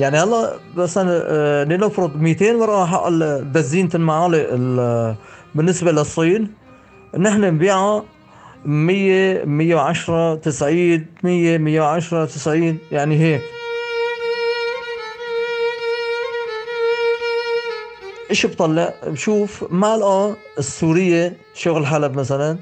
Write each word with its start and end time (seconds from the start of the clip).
يعني 0.00 0.18
هلا 0.18 0.58
مثلا 0.76 1.22
آه، 1.24 1.64
لنفرض 1.64 2.16
200 2.16 2.52
مروحه 2.52 3.08
البنزين 3.08 3.88
تنمعالي 3.88 5.16
بالنسبة 5.54 5.92
للصين. 5.92 6.54
نحن 7.18 7.40
نبيعها 7.40 8.04
100 8.64 9.44
110 9.44 10.34
90 10.34 11.06
100 11.22 11.58
110 11.58 12.24
90 12.24 12.78
يعني 12.92 13.18
هيك. 13.18 13.42
إيش 18.30 18.46
بطلع؟ 18.46 18.94
بشوف 19.06 19.64
معلقه 19.70 20.36
السورية 20.58 21.36
شغل 21.54 21.86
حلب 21.86 22.18
مثلا 22.18 22.58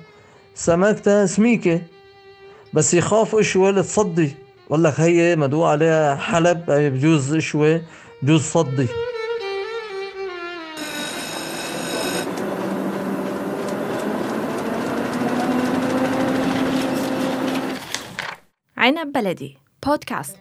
سمكتها 0.55 1.27
سميكة 1.27 1.83
بس 2.73 2.95
يخاف 2.95 3.37
شوي 3.41 3.73
تصدي 3.73 4.48
بقول 4.69 4.85
لك 4.85 5.01
هي 5.01 5.37
مدوق 5.37 5.67
عليها 5.67 6.17
حلب 6.17 6.71
هي 6.71 6.91
بجوز 6.91 7.37
شوي 7.37 7.83
بجوز 8.23 8.43
صدي. 8.43 8.87
عنب 18.77 19.13
بلدي 19.13 19.57
بودكاست. 19.87 20.37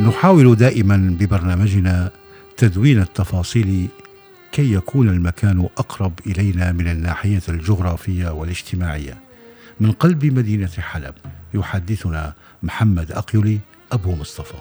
نحاول 0.00 0.56
دائما 0.56 1.16
ببرنامجنا 1.20 2.10
تدوين 2.56 3.00
التفاصيل 3.00 3.88
كي 4.52 4.72
يكون 4.72 5.08
المكان 5.08 5.68
أقرب 5.78 6.12
إلينا 6.26 6.72
من 6.72 6.88
الناحية 6.88 7.42
الجغرافية 7.48 8.28
والاجتماعية. 8.28 9.31
من 9.80 9.92
قلب 9.92 10.24
مدينة 10.24 10.70
حلب 10.78 11.14
يحدثنا 11.54 12.32
محمد 12.62 13.12
أقيلي 13.12 13.58
أبو 13.92 14.14
مصطفى. 14.14 14.54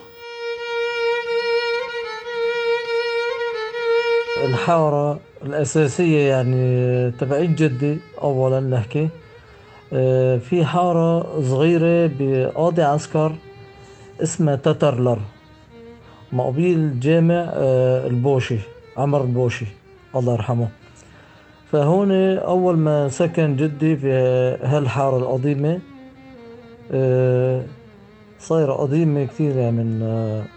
الحارة 4.46 5.20
الأساسية 5.44 6.30
يعني 6.30 7.12
تبعت 7.12 7.50
جدي 7.50 7.98
أولا 8.22 8.60
نحكي. 8.60 9.10
آه، 9.94 10.38
في 10.38 10.66
حارة 10.66 11.42
صغيرة 11.42 12.12
بقاضي 12.20 12.82
عسكر 12.82 13.36
اسمها 14.24 14.56
تترلر. 14.56 15.20
مقابل 16.34 17.00
جامع 17.00 17.50
آه، 17.54 18.08
البوشي 18.08 18.58
عمر 18.98 19.22
البوشي 19.22 19.66
الله 20.16 20.34
يرحمه. 20.34 20.81
فهون 21.72 22.12
أول 22.38 22.78
ما 22.78 23.10
سكن 23.10 23.56
جدي 23.56 23.98
في 23.98 24.12
هالحارة 24.64 25.18
القديمة 25.18 25.82
آه، 26.92 27.66
صايرة 28.40 28.74
قديمة 28.74 29.26
كثير 29.26 29.58
يعني 29.58 29.72
من 29.72 30.04
آه، 30.04 30.48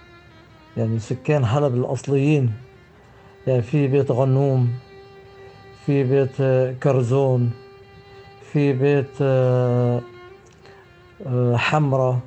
يعني 0.77 0.99
سكان 0.99 1.47
حلب 1.47 1.75
الأصليين. 1.75 2.53
يعني 3.47 3.63
في 3.63 3.89
بيت 3.89 4.11
غنوم 4.13 4.75
في 5.87 6.05
بيت 6.05 6.37
كرزون 6.83 7.51
في 8.41 8.73
بيت 8.73 9.19
حمرة 11.57 12.23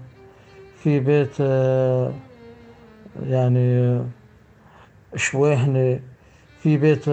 في 0.75 0.99
بيت 0.99 1.39
يعني 3.15 3.99
شويحنة 5.15 5.99
في 6.57 6.77
بيت 6.77 7.09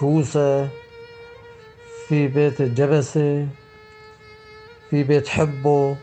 كوسة 0.00 0.68
في 2.08 2.28
بيت 2.28 2.60
الجبسة 2.60 3.48
في 4.90 5.02
بيت 5.02 5.28
حبه 5.28 5.96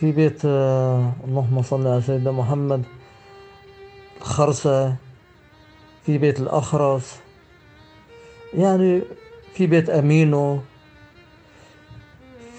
في 0.00 0.12
بيت 0.12 0.44
اللهم 0.44 1.62
صل 1.62 1.86
على 1.86 2.02
سيدنا 2.02 2.32
محمد 2.32 2.82
خرسة 4.20 4.96
في 6.06 6.18
بيت 6.18 6.40
الأخرس. 6.40 7.18
يعني 8.54 9.02
في 9.54 9.66
بيت 9.66 9.90
أمينو 9.90 10.58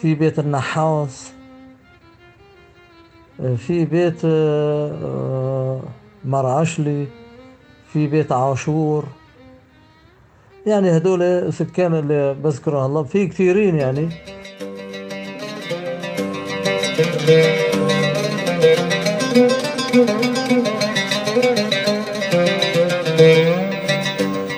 في 0.02 0.16
بيت 0.16 0.40
النحاس 0.40 1.32
في 3.58 3.86
بيت 3.86 4.26
آه، 4.26 5.82
مرعشلي 6.26 7.08
في 7.94 8.08
بيت 8.08 8.32
عاشور. 8.32 9.21
يعني 10.66 10.98
هدول 10.98 11.54
سكان 11.54 11.94
اللي 11.94 12.34
بذكرها 12.34 12.86
الله 12.86 13.04
في 13.04 13.28
كثيرين 13.28 13.76
يعني. 13.76 14.10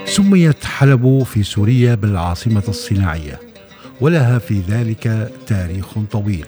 سميت 0.06 0.66
حلب 0.66 1.24
في 1.24 1.44
سوريا 1.44 1.96
بالعاصمة 1.96 2.64
الصناعية 2.68 3.40
ولها 4.02 4.40
في 4.40 4.60
ذلك 4.60 5.32
تاريخ 5.48 6.00
طويل 6.12 6.46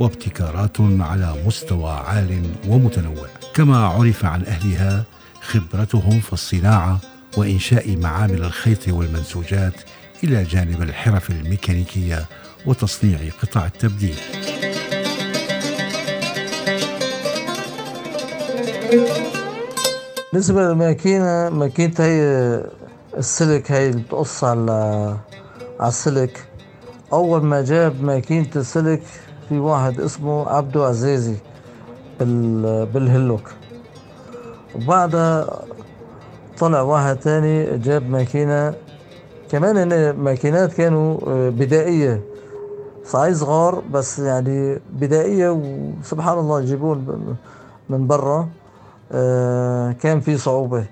وابتكارات 0.00 0.80
على 0.80 1.34
مستوى 1.46 1.90
عال 1.90 2.42
ومتنوع. 2.68 3.26
كما 3.54 3.76
عرف 3.76 4.24
عن 4.24 4.42
أهلها 4.44 5.04
خبرتهم 5.40 6.20
في 6.20 6.32
الصناعة 6.32 7.00
وإنشاء 7.40 7.96
معامل 7.96 8.42
الخيط 8.44 8.88
والمنسوجات 8.88 9.72
إلى 10.24 10.44
جانب 10.44 10.82
الحرف 10.82 11.30
الميكانيكية 11.30 12.26
وتصنيع 12.66 13.18
قطع 13.42 13.66
التبديل. 13.66 14.14
بالنسبة 20.32 20.62
للماكينة 20.62 21.48
ماكينة 21.50 21.94
هي 21.98 22.20
السلك 23.16 23.72
هي 23.72 23.88
اللي 23.88 24.02
بتقص 24.02 24.44
على 24.44 25.16
على 25.80 25.88
السلك 25.88 26.48
أول 27.12 27.42
ما 27.44 27.62
جاب 27.62 28.02
ماكينة 28.02 28.50
السلك 28.56 29.02
في 29.48 29.58
واحد 29.58 30.00
اسمه 30.00 30.48
عبدو 30.48 30.82
عزيزي 30.84 31.36
بالهلوك 32.20 33.50
وبعدها 34.74 35.62
طلع 36.60 36.80
واحد 36.80 37.16
تاني 37.16 37.78
جاب 37.78 38.10
ماكينة. 38.10 38.74
كمان 39.50 39.76
إن 39.76 40.16
ماكينات 40.16 40.72
كانوا 40.72 41.18
آه، 41.26 41.50
بدائية. 41.50 42.20
صحيح 43.06 43.34
صغار 43.34 43.82
بس 43.92 44.18
يعني 44.18 44.78
بدائية 44.92 45.50
وسبحان 45.50 46.38
الله 46.38 46.60
يجيبون 46.60 47.36
من 47.90 48.06
برا 48.06 48.48
آه، 49.12 49.92
كان 49.92 50.20
في 50.20 50.36
صعوبة. 50.38 50.84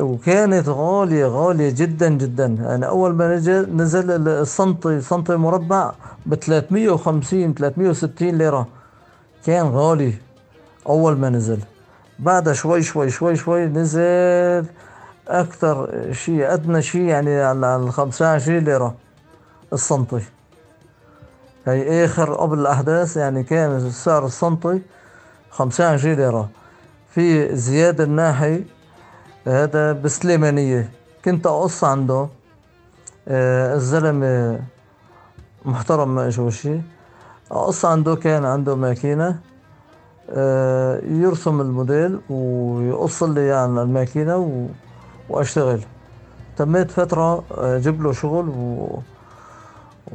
وكانت 0.00 0.68
غالية 0.68 1.26
غالية 1.26 1.70
جدا 1.70 2.08
جدا. 2.08 2.46
يعني 2.46 2.86
أول 2.86 3.14
ما 3.14 3.36
نزل 3.72 4.28
السنتي 4.28 5.00
سنتي 5.00 5.36
مربع 5.36 5.92
ب 6.26 6.34
350 6.34 7.54
360 7.54 8.28
ليرة. 8.38 8.66
كان 9.46 9.66
غالي 9.66 10.14
أول 10.88 11.16
ما 11.16 11.28
نزل. 11.30 11.58
بعدها 12.18 12.52
شوي 12.52 12.82
شوي 12.82 13.10
شوي 13.10 13.36
شوي 13.36 13.66
نزل 13.66 14.66
أكثر 15.28 15.90
شيء 16.12 16.52
أدنى 16.54 16.82
شيء 16.82 17.02
يعني 17.02 17.40
على 17.42 17.90
25 17.90 18.58
ليرة 18.58 18.94
السنتي 19.72 20.20
هي 21.66 22.04
آخر 22.04 22.34
قبل 22.34 22.58
الأحداث 22.58 23.16
يعني 23.16 23.42
كان 23.42 23.90
سعر 23.90 24.26
السنتي 24.26 24.82
25 25.50 26.14
ليرة. 26.16 26.48
في 27.10 27.56
زياد 27.56 28.00
الناحي 28.00 28.64
هذا 29.46 29.92
بسليمانية. 29.92 30.90
كنت 31.24 31.46
أقص 31.46 31.84
عنده 31.84 32.28
آه 33.28 33.74
الزلمة 33.74 34.60
محترم 35.64 36.14
ما 36.14 36.28
إجوا 36.28 36.50
شي 36.50 36.80
أقص 37.50 37.84
عنده 37.84 38.16
كان 38.16 38.44
عنده 38.44 38.76
ماكينة. 38.76 39.28
آه 39.28 39.53
يرسم 41.20 41.60
الموديل 41.60 42.20
ويقص 42.30 43.22
لي 43.22 43.46
يعني 43.46 43.82
الماكينة 43.82 44.36
و... 44.36 44.66
وأشتغل. 45.28 45.80
تميت 46.56 46.90
فترة 46.90 47.44
أجيب 47.50 48.02
له 48.02 48.12
شغل 48.12 48.48
و... 48.48 48.98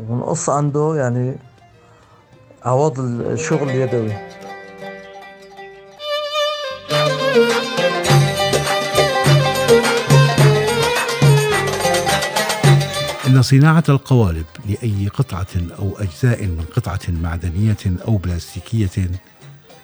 ونقص 0.09 0.49
عنده 0.49 0.95
يعني 0.95 1.35
عوض 2.65 2.99
الشغل 2.99 3.69
اليدوي. 3.69 4.13
إن 13.27 13.41
صناعة 13.41 13.83
القوالب 13.89 14.45
لأي 14.69 15.07
قطعة 15.07 15.47
أو 15.79 15.97
أجزاء 15.97 16.45
من 16.45 16.65
قطعة 16.75 16.99
معدنية 17.09 17.77
أو 18.07 18.17
بلاستيكية 18.17 19.11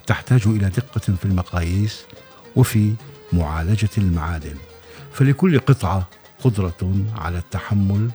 تحتاج 0.08 0.42
إلى 0.48 0.70
دقة 0.70 1.16
في 1.16 1.26
المقاييس 1.26 2.04
وفي 2.56 2.94
معالجة 3.34 3.90
المعادن. 3.98 4.56
فلكل 5.14 5.60
قطعة 5.60 6.08
قدرة 6.44 7.06
على 7.16 7.38
التحمل 7.38 8.10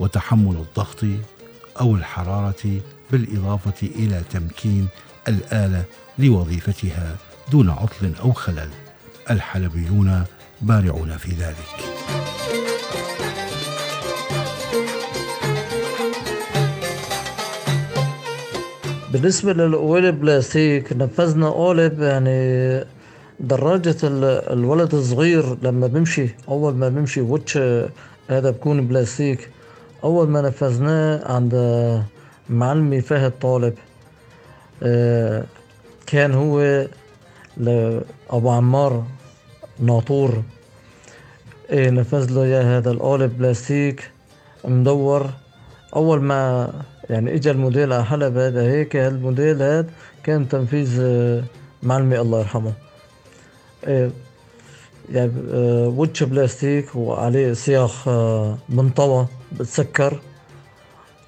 وتحمل 0.00 0.56
الضغط 0.56 1.04
أو 1.80 1.96
الحرارة 1.96 2.80
بالإضافة 3.10 3.88
إلى 3.88 4.22
تمكين 4.30 4.88
الآلة 5.28 5.84
لوظيفتها 6.18 7.16
دون 7.50 7.70
عطل 7.70 8.14
أو 8.20 8.32
خلل. 8.32 8.70
الحلبيون 9.30 10.24
بارعون 10.60 11.16
في 11.16 11.30
ذلك. 11.30 12.27
بالنسبة 19.12 19.52
للقوالب 19.52 20.20
بلاستيك 20.20 20.92
نفذنا 20.92 21.50
قالب 21.50 22.02
يعني 22.02 22.84
دراجة 23.40 23.96
ال- 24.04 24.52
الولد 24.52 24.94
الصغير 24.94 25.56
لما 25.62 25.86
بمشي 25.86 26.28
أول 26.48 26.74
ما 26.74 26.88
بمشي 26.88 27.20
وتش 27.20 27.56
هذا 28.30 28.50
بكون 28.50 28.86
بلاستيك. 28.86 29.50
أول 30.04 30.28
ما 30.28 30.40
نفذناه 30.40 31.32
عند 31.32 31.54
معلمي 32.50 33.00
فهد 33.00 33.32
طالب 33.40 33.74
آه، 34.82 35.44
كان 36.06 36.34
هو 36.34 36.86
لأبو 37.56 38.50
عمار 38.50 39.04
ناطور. 39.80 40.42
إيه 41.70 41.90
نفذ 41.90 42.30
له 42.34 42.78
هذا 42.78 42.90
القالب 42.90 43.38
بلاستيك 43.38 44.10
مدور. 44.64 45.30
أول 45.96 46.22
ما 46.22 46.72
يعني 47.10 47.34
إجا 47.34 47.50
الموديل 47.50 47.92
على 47.92 48.04
حلب 48.04 48.36
هذا 48.36 48.62
هيك 48.62 48.96
هالموديل 48.96 49.62
هذا 49.62 49.90
كان 50.22 50.48
تنفيذ 50.48 50.98
آه، 51.00 51.42
معلمي 51.82 52.20
الله 52.20 52.38
يرحمه. 52.38 52.72
إيه 53.86 54.10
يعني 55.12 55.32
آه، 55.52 55.88
وتش 55.88 56.22
بلاستيك 56.22 56.96
وعليه 56.96 57.54
آه، 58.06 58.58
منطوى 58.68 59.26
بتسكر 59.52 60.20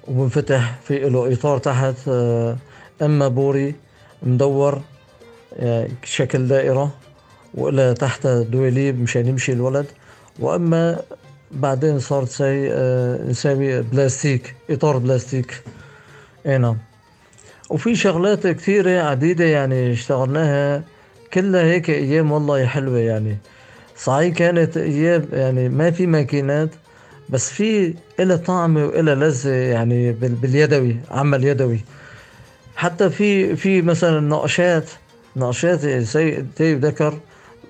وبنفتح 0.07 0.79
في 0.83 0.99
له 0.99 1.33
إطار 1.33 1.57
تحت 1.57 1.95
آه، 2.07 2.57
إما 3.01 3.27
بوري 3.27 3.75
مدور 4.23 4.81
يعني 5.55 5.89
شكل 6.03 6.47
دائرة 6.47 6.91
وإلى 7.53 7.93
تحت 7.93 8.27
دويليب 8.27 9.01
مشان 9.01 9.27
يمشي 9.27 9.53
الولد 9.53 9.85
وأما 10.39 11.01
بعدين 11.53 11.99
صارت 11.99 12.29
سي 12.29 12.69
آه، 12.71 13.23
نساوي 13.29 13.81
بلاستيك 13.81 14.55
إطار 14.69 14.97
بلاستيك 14.97 15.61
نعم 16.45 16.77
وفي 17.69 17.95
شغلات 17.95 18.47
كثيرة 18.47 19.01
عديدة 19.01 19.45
يعني 19.45 19.91
اشتغلناها 19.91 20.83
كلها 21.33 21.63
هيك 21.63 21.89
أيام 21.89 22.31
والله 22.31 22.65
حلوة 22.65 22.97
يعني 22.97 23.37
صحيح 23.97 24.35
كانت 24.35 24.77
أيام 24.77 25.25
يعني 25.33 25.69
ما 25.69 25.91
في 25.91 26.07
ماكينات 26.07 26.69
بس 27.29 27.49
في 27.49 27.93
إلها 28.19 28.37
طعمة 28.37 28.85
وإلها 28.85 29.15
لذة 29.15 29.49
يعني 29.49 30.11
بال- 30.11 30.35
باليدوي 30.35 30.97
عمل 31.11 31.43
يدوي 31.43 31.79
حتى 32.75 33.09
في 33.09 33.55
في 33.55 33.81
مثلا 33.81 34.19
نقشات 34.19 34.89
نقشات 35.35 35.79
زي 35.79 36.45
زي 36.59 36.75
ذكر 36.75 37.19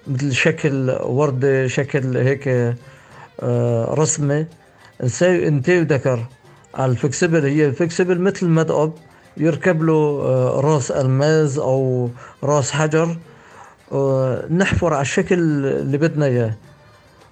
مثل 0.07 0.31
شكل 0.34 0.98
وردة 1.01 1.68
شكل 1.68 2.18
هيك 2.18 2.74
آه، 3.39 3.94
رسمة 3.94 4.45
نسوي 5.04 5.48
انتي 5.48 5.80
وذكر 5.80 6.25
الفكسبل. 6.80 7.45
هي 7.45 7.66
الفكسبل 7.66 8.22
مثل 8.22 8.45
المدقب 8.45 8.94
يركب 9.38 9.83
له 9.83 10.22
آه، 10.24 10.62
راس 10.62 10.92
الماز 10.92 11.60
أو 11.60 12.10
راس 12.44 12.72
حجر. 12.72 13.18
آه، 13.92 14.45
نحفر 14.51 14.94
على 14.94 15.01
الشكل 15.01 15.39
اللي 15.39 15.98
بدنا 15.98 16.25
إياه. 16.25 16.56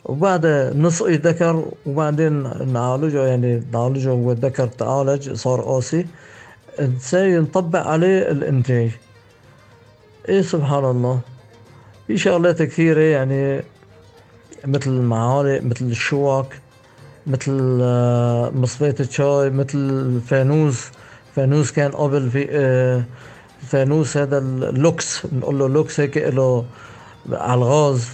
وبعد 0.06 0.46
نسقي 0.76 1.16
ذكر 1.16 1.66
وبعدين 1.86 2.34
نعالجه. 2.74 3.28
يعني 3.28 3.64
نعالجه 3.74 4.10
هو 4.10 4.32
الذكر 4.32 4.68
تعالج 4.68 5.32
صار 5.34 5.62
قاسي. 5.62 6.06
نطبق 7.14 7.88
عليه 7.88 8.32
الإنتاج. 8.32 8.92
إيه 10.30 10.42
سبحان 10.42 10.86
الله. 10.86 11.20
في 12.08 12.18
شغلات 12.18 12.62
كثيرة 12.62 13.00
يعني 13.02 13.64
مثل 14.66 14.90
المعالق 14.90 15.64
مثل 15.64 15.86
الشوك 15.86 16.46
مثل 17.28 17.80
آه، 17.82 18.50
مصفاة 18.50 18.96
الشاي 19.00 19.50
مثل 19.50 19.78
الفانوس. 19.78 20.92
فانوس 21.36 21.72
كان 21.72 21.92
قبل 21.92 22.30
في 22.30 22.48
آه، 22.52 23.04
فانوس 23.62 24.18
هذا 24.18 24.38
اللوكس 24.38 25.26
بنقول 25.26 25.60
له 25.60 25.70
لوكس 25.70 26.00
هيك 26.00 26.18
له 26.18 26.66
على 27.32 27.54
الغاز. 27.54 28.08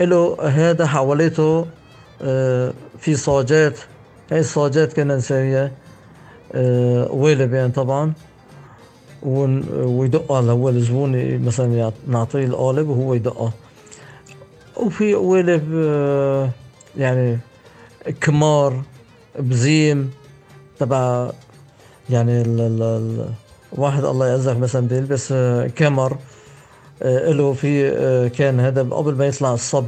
له 0.00 0.36
هذا 0.42 0.86
حواليته 0.86 1.66
آه، 2.22 2.72
في 2.98 3.16
صاجات. 3.16 3.78
هاي 4.32 4.40
الصاجات 4.40 4.92
كنا 4.92 5.16
نسويها 5.16 5.70
قوالب 7.08 7.54
يعني 7.54 7.72
طبعا. 7.72 8.12
ويدقها 9.22 10.40
هو 10.40 10.68
الزبون 10.68 11.38
مثلا 11.38 11.92
نعطيه 12.08 12.44
القالب 12.44 12.88
وهو 12.88 13.14
يدقها. 13.14 13.52
وفي 14.76 15.14
قوالب 15.14 15.70
آه، 15.74 16.50
يعني 16.96 17.38
كمار 18.20 18.82
بزيم 19.38 20.10
تبع 20.78 21.30
يعني 22.10 22.40
ال 22.40 22.60
ال 22.60 22.82
ال 22.82 23.28
واحد 23.72 24.04
الله 24.04 24.26
يعزك 24.26 24.56
مثلا 24.56 24.86
بده 24.86 24.96
يلبس 24.96 25.32
آه، 25.32 25.66
كمر 25.66 26.16
آه، 27.02 27.30
له 27.32 27.52
في 27.52 27.90
كان 28.38 28.60
هذا 28.60 28.82
قبل 28.82 29.14
ما 29.14 29.26
يطلع 29.26 29.54
الصب 29.54 29.86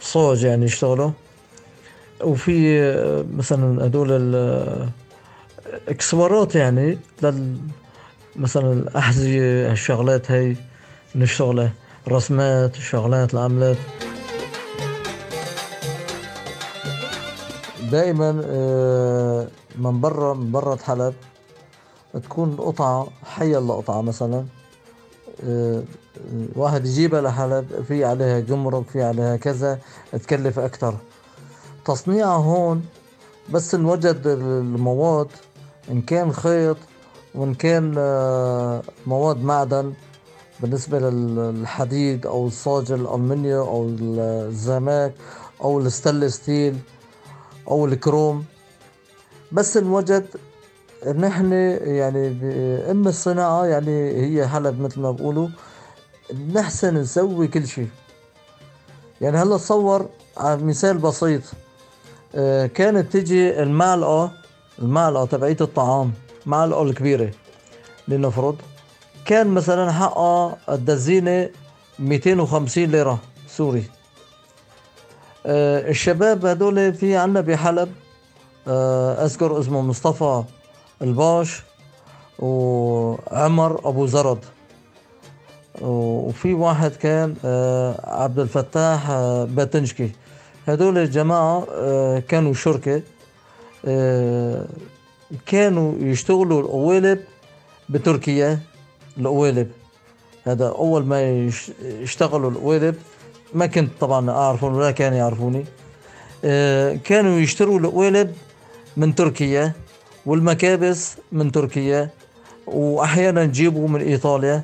صوج 0.00 0.44
يعني 0.44 0.64
يشتغله. 0.64 1.12
وفي 2.24 2.80
مثلا 3.36 3.86
هدول 3.86 4.08
ال- 4.12 4.88
اكسسوارات 5.88 6.54
يعني 6.54 6.98
لل 7.22 7.56
مثلا 8.36 8.72
الأحذية 8.72 9.72
الشغلات 9.72 10.30
هي 10.30 10.56
نشتغلها 11.16 11.72
رسمات 12.08 12.76
الشغلات 12.76 13.34
العملات. 13.34 13.76
دائما 17.90 18.42
آه، 18.44 19.48
من 19.78 20.00
برا 20.00 20.34
من 20.34 20.52
برا 20.52 20.76
حلب 20.76 21.14
تكون 22.22 22.56
قطعة 22.56 23.06
حية 23.24 23.58
قطعة 23.58 24.02
مثلا 24.02 24.44
آه، 25.44 25.82
واحد 26.56 26.86
يجيبها 26.86 27.20
لحلب 27.20 27.84
في 27.88 28.04
عليها 28.04 28.40
جمرك 28.40 28.88
في 28.90 29.02
عليها 29.02 29.36
كذا 29.36 29.78
تكلف 30.12 30.58
أكتر. 30.58 30.94
تصنيعها 31.84 32.36
هون 32.36 32.84
بس 33.50 33.74
نوجد 33.74 34.22
المواد 34.26 35.28
إن 35.90 36.00
كان 36.02 36.32
خيط 36.32 36.76
وإن 37.34 37.54
كان 37.54 37.94
آه، 37.98 38.82
مواد 39.06 39.44
معدن. 39.44 39.92
بالنسبة 40.60 40.98
للحديد 40.98 42.26
أو 42.26 42.46
الصاج 42.46 42.92
الألمنيو 42.92 43.62
أو 43.62 43.88
الزماك 43.88 45.14
أو 45.60 45.78
ال 45.78 45.84
stainless 45.84 46.34
steel. 46.36 46.76
أو 47.70 47.86
الكروم. 47.86 48.44
بس 49.52 49.76
نوجد 49.76 50.26
نحن 51.06 51.52
يعني 51.82 52.28
ام 52.90 53.08
الصناعة 53.08 53.66
يعني 53.66 54.10
هي 54.10 54.48
حلب 54.48 54.80
مثل 54.80 55.00
ما 55.00 55.10
بقولوا 55.10 55.48
نحسن 56.52 56.94
نسوي 56.94 57.48
كل 57.48 57.66
شيء 57.66 57.88
يعني 59.20 59.36
هلا 59.36 59.56
تصور 59.56 60.08
على 60.36 60.62
مثال 60.62 60.98
بسيط 60.98 61.42
آه، 62.34 62.66
كانت 62.66 63.12
تجي 63.16 63.62
المعلقة 63.62 64.32
المعلقة 64.78 65.24
تبعية 65.26 65.56
الطعام 65.60 66.12
معلقة 66.46 66.82
الكبيرة 66.82 67.30
لنفرض 68.08 68.56
كان 69.24 69.46
مثلا 69.46 69.92
حقها 69.92 70.56
الدزينة 70.68 71.50
250 71.98 72.84
ليرة 72.84 73.18
سوري. 73.48 73.84
الشباب 75.46 76.46
هدول 76.46 76.94
في 76.94 77.16
عنا 77.16 77.40
بحلب. 77.40 77.88
آه، 78.68 79.24
أذكر 79.24 79.60
اسمه 79.60 79.80
مصطفى 79.82 80.42
الباش 81.02 81.62
وعمر 82.38 83.88
أبو 83.88 84.06
زرد. 84.06 84.38
وفي 85.82 86.54
واحد 86.54 86.90
كان 86.90 87.34
آه، 87.44 88.22
عبد 88.22 88.38
الفتاح 88.38 89.10
آه، 89.10 89.44
باتنشكي 89.44 90.10
هدول 90.68 90.98
الجماعة 90.98 91.66
آه، 91.72 92.18
كانوا 92.18 92.54
شركة. 92.54 93.02
آه، 93.86 94.66
كانوا 95.46 95.94
يشتغلوا 95.98 96.60
القوالب 96.60 97.20
بتركيا 97.88 98.60
القوالب 99.18 99.70
هذا 100.44 100.68
أول 100.68 101.04
ما 101.04 101.22
يش- 101.30 101.70
يشتغلوا 101.84 102.50
القوالب 102.50 102.94
ما 103.54 103.66
كنت 103.66 103.90
طبعا 104.00 104.30
أعرفهم 104.30 104.74
ولا 104.74 104.90
كانوا 104.90 105.18
يعرفوني. 105.18 105.64
آه، 106.44 106.98
كانوا 107.04 107.38
يشتروا 107.38 107.78
القوالب 107.78 108.34
من 108.96 109.14
تركيا 109.14 109.72
والمكابس 110.26 111.16
من 111.32 111.52
تركيا 111.52 112.10
وأحيانا 112.66 113.42
يجيبوا 113.42 113.88
من 113.88 114.00
إيطاليا. 114.00 114.62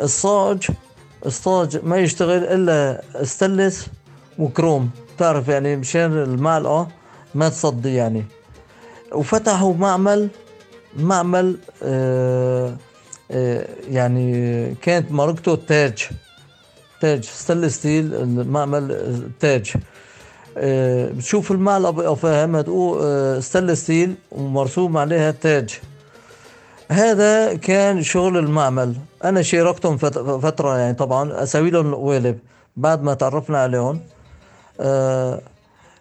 الصاج 0.00 0.66
الصاج 1.26 1.84
ما 1.84 1.96
يشتغل 1.96 2.44
إلا 2.44 3.02
استلس 3.14 3.86
وكروم. 4.38 4.90
تعرف 5.18 5.48
يعني 5.48 5.76
مشان 5.76 6.12
المعلقة 6.12 6.88
ما 7.34 7.48
تصدي 7.48 7.94
يعني. 7.94 8.24
وفتحوا 9.12 9.74
معمل 9.74 10.28
معمل 10.96 11.56
آه 11.82 12.76
آه 13.30 13.68
يعني 13.90 14.74
كانت 14.82 15.12
ماركته 15.12 15.54
تاج. 15.54 16.08
تاج 17.00 17.24
stainless 17.24 17.74
steel 17.74 18.14
المعمل 18.14 19.22
تاج. 19.40 19.72
آه 20.56 21.08
بتشوف 21.10 21.52
المعلقة 21.52 22.14
فاهم 22.14 22.60
تقول 22.60 22.98
آه 23.02 23.40
stainless 23.40 23.82
steel 23.82 24.14
ومرسوم 24.32 24.96
عليها 24.96 25.30
تاج. 25.30 25.80
هذا 26.90 27.54
كان 27.54 28.02
شغل 28.02 28.38
المعمل. 28.38 28.94
أنا 29.24 29.42
شاركتهم 29.42 29.96
فت- 29.96 30.18
فترة 30.18 30.78
يعني 30.78 30.94
طبعا 30.94 31.42
أسوي 31.42 31.70
لهم 31.70 31.94
قوالب 31.94 32.38
بعد 32.76 33.02
ما 33.02 33.14
تعرفنا 33.14 33.58
عليهم. 33.58 34.00
آه، 34.80 35.40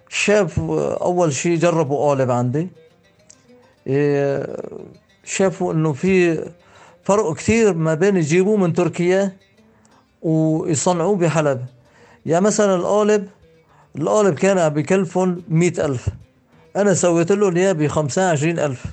شاف 0.09 0.59
أول 1.01 1.33
شيء 1.33 1.57
جربوا 1.57 2.07
قالب 2.09 2.31
عندي. 2.31 2.67
إيه، 3.87 4.47
شافوا 5.23 5.73
إنه 5.73 5.93
في 5.93 6.43
فرق 7.03 7.33
كثير 7.35 7.73
ما 7.73 7.93
بين 7.93 8.17
يجيبوه 8.17 8.57
من 8.57 8.73
تركيا 8.73 9.31
ويصنعوه 10.21 11.15
بحلب. 11.15 11.65
يعني 12.25 12.45
مثلا 12.45 12.75
القالب 12.75 13.27
القالب 13.95 14.35
كان 14.35 14.69
بكلفهم 14.69 15.43
مئة 15.49 15.85
ألف. 15.85 16.09
أنا 16.75 16.93
سويت 16.93 17.31
لهم 17.31 17.57
إياه 17.57 17.71
بخمسة 17.71 18.27
وعشرين 18.27 18.59
ألف. 18.59 18.85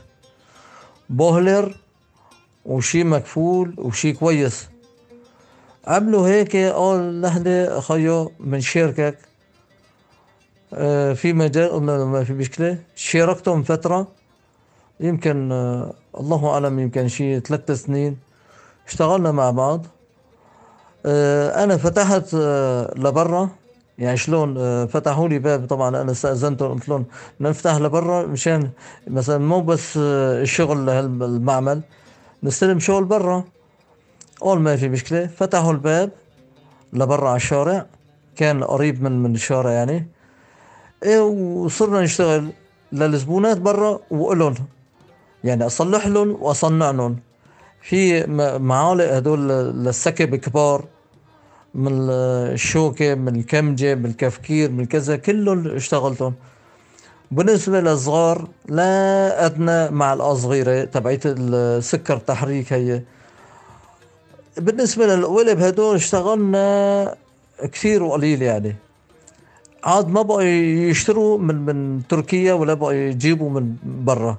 بوهلر 1.10 1.76
وشي 2.64 3.04
مكفول 3.04 3.74
وشي 3.78 4.12
كويس. 4.12 4.68
عملوا 5.86 6.28
هيك 6.28 6.56
قال 6.56 7.20
نحن 7.20 7.80
خيو 7.80 8.32
بنشاركك 8.40 9.18
آه، 10.74 11.12
في 11.12 11.32
مجال 11.32 11.82
ما 11.82 12.24
في 12.24 12.32
مشكلة. 12.32 12.78
شاركتهم 12.96 13.62
فترة. 13.62 14.08
يمكن 15.00 15.52
آه، 15.52 15.94
الله 16.20 16.48
أعلم 16.48 16.78
يمكن 16.78 17.08
شي 17.08 17.40
ثلاث 17.40 17.70
سنين. 17.70 18.16
اشتغلنا 18.88 19.32
مع 19.32 19.50
بعض. 19.50 19.86
آه، 21.06 21.64
أنا 21.64 21.76
فتحت 21.76 22.34
آه، 22.34 22.94
لبرا. 22.96 23.48
يعني 23.98 24.16
شلون؟ 24.16 24.54
آه، 24.58 24.84
فتحوا 24.84 25.28
لي 25.28 25.38
باب. 25.38 25.66
طبعا 25.66 25.88
أنا 25.88 26.12
استأذنتهم 26.12 26.74
قلت 26.74 26.88
لهم 26.88 27.04
نفتح 27.40 27.76
لبرا 27.76 28.26
مشان 28.26 28.70
مثلا 29.06 29.38
مو 29.38 29.60
بس 29.60 29.96
الشغل 29.96 30.86
لهالمعمل 30.86 31.82
نستلم 32.42 32.78
شغل 32.78 33.04
برا. 33.04 33.44
قول 34.40 34.60
ما 34.60 34.76
في 34.76 34.88
مشكلة 34.88 35.26
فتحوا 35.26 35.72
الباب 35.72 36.10
لبرا 36.92 37.28
على 37.28 37.36
الشارع. 37.36 37.86
كان 38.36 38.64
قريب 38.64 39.02
من 39.02 39.22
من 39.22 39.34
الشارع 39.34 39.70
يعني. 39.70 40.06
إيه 41.02 41.20
وصرنا 41.20 42.00
نشتغل 42.00 42.52
للزبونات 42.92 43.58
برا 43.58 43.98
وقلن. 44.10 44.54
يعني 45.44 45.66
أصلح 45.66 46.06
لهم 46.06 46.36
وأصنع 46.40 46.90
لهم 46.90 47.16
في 47.82 48.26
معالق 48.58 49.12
هدول 49.12 49.48
للسكب 49.48 50.34
كبار. 50.36 50.84
من 51.74 52.10
الشوكة 52.10 53.14
من 53.14 53.36
الكمجة 53.36 53.94
من 53.94 54.06
الكفكير 54.06 54.70
من 54.70 54.86
كذا 54.86 55.16
كلهم 55.16 55.66
اشتغلتهم. 55.66 56.34
بالنسبة 57.30 57.80
للصغار 57.80 58.48
لا 58.68 59.46
أدنى 59.46 59.90
مع 59.90 60.12
الأصغيرة 60.12 60.84
تبعيت 60.84 61.22
السكر 61.26 62.16
تحريك 62.16 62.72
هي. 62.72 63.02
بالنسبة 64.56 65.06
للقوالب 65.06 65.60
هدول 65.60 65.94
اشتغلنا 65.94 67.16
كثير 67.72 68.02
وقليل 68.02 68.42
يعني. 68.42 68.76
عاد 69.84 70.08
ما 70.08 70.22
بقوا 70.22 70.42
يشتروا 70.42 71.38
من 71.38 71.54
من 71.54 72.02
تركيا 72.08 72.52
ولا 72.52 72.74
بقوا 72.74 72.92
يجيبوا 72.92 73.50
من 73.50 73.76
برا. 73.84 74.38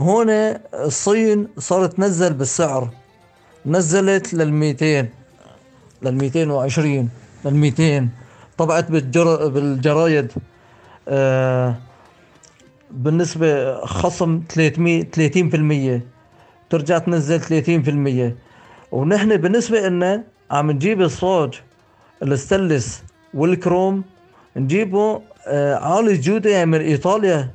هون 0.00 0.30
الصين 0.74 1.48
صارت 1.58 1.96
تنزل 1.96 2.32
بالسعر. 2.32 2.88
نزلت 3.66 4.34
لل 4.34 4.52
200 4.52 5.08
لل 6.02 6.14
220 6.14 7.08
لل 7.44 7.54
200 7.54 8.08
طبعت 8.58 8.90
بالجر 8.90 9.48
بالجرايد 9.48 10.32
آه 11.08 11.74
بالنسبة 12.90 13.80
خصم 13.86 14.42
300 14.48 15.98
30% 15.98 16.00
ترجع 16.70 16.98
تنزل 16.98 18.32
30% 18.32 18.92
ونحن 18.92 19.36
بالنسبة 19.36 19.88
لنا 19.88 20.24
عم 20.50 20.70
نجيب 20.70 21.02
الصاج 21.02 21.60
الستلس 22.22 23.02
والكروم. 23.34 24.04
نجيبه 24.56 25.22
آه، 25.46 25.74
عالي 25.74 26.12
الجودة 26.12 26.50
يعني 26.50 26.66
من 26.66 26.80
إيطاليا. 26.80 27.50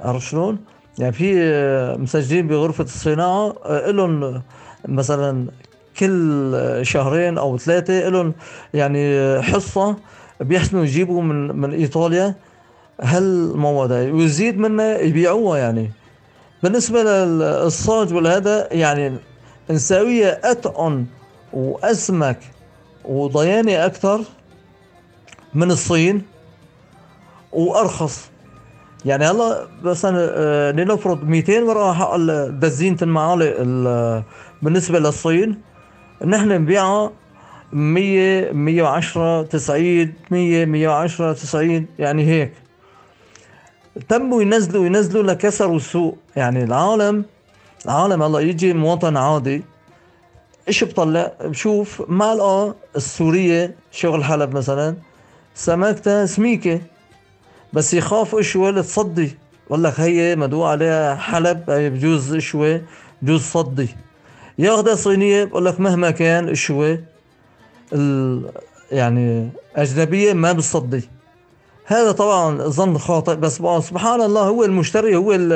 عرفت 0.00 0.26
شلون؟ 0.26 0.58
يعني 0.98 1.12
في 1.12 1.34
آه، 1.38 1.96
مسجلين 1.96 2.46
بغرفة 2.48 2.84
الصناعة 2.84 3.54
آه، 3.64 3.90
إلهم 3.90 4.42
مثلا 4.88 5.46
كل 5.98 6.80
شهرين 6.82 7.38
أو 7.38 7.58
ثلاثة 7.58 8.08
إلهم 8.08 8.34
يعني 8.74 9.06
آه، 9.18 9.40
حصة 9.40 9.96
بيحسنوا 10.40 10.84
يجيبوا 10.84 11.22
من 11.22 11.56
من 11.56 11.72
إيطاليا 11.72 12.34
هالمواد 13.00 13.92
هاي 13.92 14.10
ويزيد 14.10 14.58
منها 14.58 14.98
يبيعوها 14.98 15.58
يعني. 15.58 15.90
بالنسبة 16.62 17.02
للصاج 17.02 18.14
والهذا 18.14 18.68
يعني 18.72 19.16
نساويها 19.70 20.50
أتقن 20.50 21.06
وأسمك 21.52 22.38
وضيانة 23.04 23.86
أكثر 23.86 24.20
من 25.54 25.70
الصين 25.70 26.22
وأرخص. 27.52 28.30
يعني 29.04 29.24
هلا 29.24 29.66
مثلا 29.82 30.28
آه، 30.30 30.70
لنفرض 30.72 31.24
200 31.24 31.62
ورقة 31.62 31.92
حق 31.92 32.16
دزينة 32.48 32.98
المعالق 33.02 33.54
ال- 33.58 34.22
بالنسبة 34.62 34.98
نحن 36.24 36.48
نبيعها 36.48 37.12
100 37.72 38.52
110 38.52 39.42
90 39.42 40.12
100 40.30 40.64
110 40.64 41.32
90 41.32 41.86
يعني 41.98 42.26
هيك. 42.26 42.52
تموا 44.08 44.42
ينزلوا 44.42 44.86
ينزلوا 44.86 45.22
لكسروا 45.22 45.76
السوق. 45.76 46.18
يعني 46.36 46.64
العالم 46.64 47.24
العالم 47.84 48.22
هلأ 48.22 48.40
يجي 48.40 48.72
مواطن 48.72 49.16
عادي. 49.16 49.62
إيش 50.68 50.84
بطلع؟ 50.84 51.32
بشوف 51.44 52.02
معلقة 52.08 52.74
السورية 52.96 53.74
شغل 53.90 54.24
حلب 54.24 54.56
مثلا. 54.56 54.96
سمكتها 55.54 56.26
سميكة. 56.26 56.80
بس 57.72 57.94
يخاف 57.94 58.34
اشوى 58.34 58.72
تصدي 58.72 59.38
بقول 59.66 59.84
لك 59.84 60.00
هي 60.00 60.36
مدعو 60.36 60.64
عليها 60.64 61.14
حلب 61.14 61.70
هي 61.70 61.90
بجوز 61.90 62.34
اشوى 62.34 62.82
بجوز 63.22 63.40
صدي. 63.40 63.88
ياخدها 64.58 64.94
صينية 64.94 65.44
بقول 65.44 65.64
لك 65.64 65.80
مهما 65.80 66.10
كان 66.10 66.48
اشوى 66.48 67.00
ال 67.92 68.42
يعني 68.92 69.48
أجنبية 69.76 70.32
ما 70.32 70.52
بتصدي. 70.52 71.08
هذا 71.86 72.12
طبعا 72.12 72.58
ظن 72.58 72.98
خاطئ 72.98 73.34
بس 73.34 73.56
سبحان 73.80 74.20
الله 74.20 74.40
هو 74.40 74.64
المشتري 74.64 75.16
هو 75.16 75.32
ال 75.32 75.52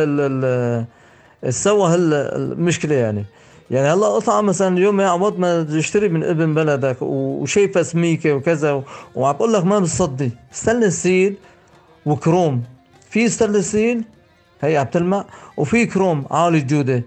ال 1.44 1.54
سوى 1.54 1.94
هال 1.94 2.14
المشكلة 2.14 2.94
يعني. 2.94 3.24
يعني 3.70 3.88
هلا 3.88 4.06
قطعة 4.06 4.40
مثلا 4.40 4.76
اليوم 4.76 5.00
يا 5.00 5.06
عوض 5.06 5.38
ما 5.38 5.62
تشتري 5.62 6.08
من 6.08 6.24
ابن 6.24 6.54
بلدك 6.54 6.96
وشايفها 7.02 7.82
سميكة 7.82 8.32
وكذا 8.32 8.82
وعم 9.14 9.36
بقول 9.36 9.52
لك 9.52 9.64
ما 9.64 9.78
بتصدي. 9.78 10.30
stainless 10.52 11.00
steel 11.00 11.36
وكروم. 12.06 12.62
في 13.10 13.28
stainless 13.28 13.68
steel؟ 13.68 14.04
هي 14.60 14.76
عم 14.76 14.86
تلمع. 14.86 15.24
وفي 15.56 15.86
كروم 15.86 16.24
عالي 16.30 16.58
الجودة 16.58 17.02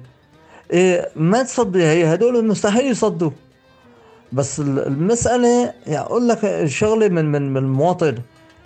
ما 1.15 1.43
تصدي 1.43 1.83
هي 1.83 2.13
هدول 2.13 2.47
مستحيل 2.47 2.91
يصدوا. 2.91 3.31
بس 4.31 4.59
ال- 4.59 4.87
المسألة 4.87 5.73
يعني 5.87 6.05
أقول 6.05 6.27
لك 6.27 6.65
شغلة 6.65 7.07
من 7.07 7.25
من 7.31 7.53
من 7.53 7.57
المواطن 7.57 8.17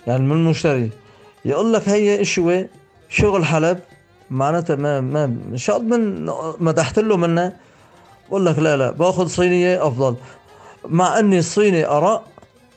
يعني 0.08 0.24
من 0.24 0.32
المشتري. 0.32 0.90
يقول 1.46 1.74
لك 1.74 1.90
هي 1.90 2.22
اشوي 2.22 2.68
شغل 3.10 3.46
حلب 3.46 3.80
معناتها 4.30 4.76
ما 4.76 5.02
ما 5.02 5.24
الله 5.70 5.80
من 5.98 6.26
مدحت 6.60 7.00
له 7.00 7.18
منها. 7.18 7.54
بقول 8.30 8.46
لك 8.46 8.60
لا 8.60 8.78
لا 8.78 8.92
باخذ 8.92 9.28
صينية 9.28 9.88
أفضل. 9.88 10.16
مع 10.86 11.20
إني 11.20 11.40
الصيني 11.40 11.86
ارق 11.86 12.24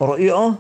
رقيقة. 0.02 0.54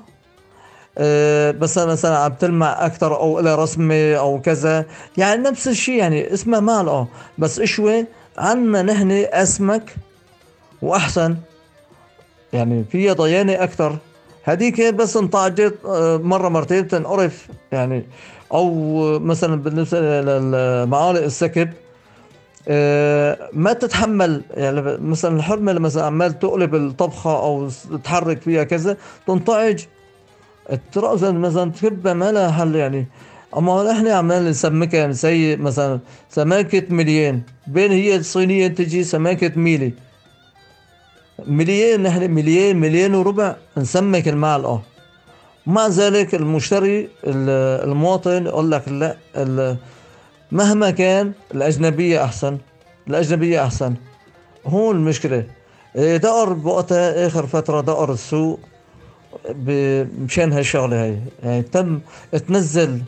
أه 0.98 1.50
بس 1.50 1.78
أنا 1.78 1.92
مثلا 1.92 2.18
عم 2.18 2.32
تلمع 2.32 2.86
أكثر 2.86 3.16
أو 3.16 3.40
لها 3.40 3.56
رسمه 3.56 4.14
أو 4.14 4.40
كذا. 4.40 4.86
يعني 5.16 5.42
نفس 5.42 5.68
الشيء 5.68 5.94
يعني 5.94 6.34
اسمها 6.34 6.60
معلقه 6.60 7.08
بس 7.38 7.60
اشوي 7.60 8.06
عنا 8.38 8.82
نحن 8.82 9.10
أسمك 9.32 9.94
وأحسن. 10.82 11.36
يعني 12.52 12.84
فيها 12.84 13.12
ضيانه 13.12 13.52
أكثر. 13.52 13.98
هذيك 14.44 14.80
بس 14.94 15.16
انطعجت 15.16 15.74
آه، 15.86 16.16
مرة 16.16 16.48
مرتين 16.48 16.82
بتنقرف 16.82 17.48
يعني 17.72 18.04
أو 18.52 19.18
مثلا 19.18 19.62
بالنسبة 19.62 20.00
للمعالق 20.20 21.22
السكب 21.22 21.70
آه، 22.68 23.50
ما 23.52 23.72
تتحمل. 23.72 24.42
يعني 24.50 24.98
مثلا 24.98 25.36
الحرمة 25.36 25.72
لما 25.72 25.80
مثلا 25.80 26.04
عمال 26.04 26.38
تقلب 26.38 26.74
الطبخة 26.74 27.38
أو 27.38 27.68
تحرك 28.04 28.40
فيها 28.40 28.64
كذا 28.64 28.96
تنطعج 29.26 29.84
الترابزه 30.72 31.32
مثلا 31.32 31.70
تكبها 31.70 32.12
ما 32.14 32.32
لها 32.32 32.50
حل. 32.50 32.74
يعني 32.74 33.06
أما 33.56 33.72
هون 33.72 33.86
إحنا 33.86 34.12
عمالنا 34.12 34.50
نسمكها 34.50 35.06
نسي 35.06 35.56
مثلا 35.56 36.00
سماكة 36.30 36.82
مليون. 36.90 37.42
بين 37.70 37.92
هي 37.92 38.16
الصينية 38.16 38.68
تجي 38.68 39.04
سماكة 39.04 39.52
ميلي. 39.56 39.92
مليون 41.46 42.02
نحن 42.02 42.30
مليون 42.30 42.76
مليون 42.76 43.14
وربع 43.14 43.56
نسمك 43.76 44.28
المعلقة 44.28 44.82
مع 45.66 45.86
ذلك 45.86 46.34
المشتري 46.34 47.08
المواطن 47.24 48.46
يقول 48.46 48.70
لك 48.70 48.88
لا 48.88 49.16
مهما 50.52 50.90
كان 50.90 51.32
الأجنبية 51.54 52.24
أحسن 52.24 52.58
الأجنبية 53.08 53.64
أحسن. 53.64 53.94
هون 54.66 54.96
المشكلة. 54.96 55.44
إيه، 55.96 56.16
دقر 56.16 56.52
بوقتها 56.52 57.26
آخر 57.26 57.46
فترة 57.46 57.80
دقر 57.80 58.12
السوق 58.12 58.60
مشان 60.24 60.52
هالشغلة 60.52 61.04
هاي. 61.04 61.18
يعني 61.44 61.62
تم 61.62 62.00
تنزل 62.48 63.02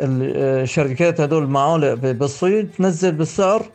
الشركات 0.00 1.20
هدول 1.20 1.42
المعالق 1.42 1.94
بالصين 1.94 2.72
تنزل 2.72 3.12
بالسعر 3.12 3.66